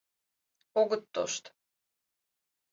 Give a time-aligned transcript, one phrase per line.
[0.79, 1.43] Огыт тошт!..